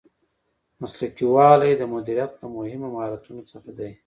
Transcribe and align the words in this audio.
مسلکي 0.81 1.25
والی 1.33 1.71
د 1.77 1.81
مدیریت 1.93 2.31
له 2.41 2.47
مهمو 2.55 2.87
مهارتونو 2.93 3.41
څخه 3.51 3.69
دی. 3.77 3.91